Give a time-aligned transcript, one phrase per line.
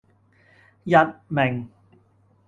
[0.83, 1.69] 佚名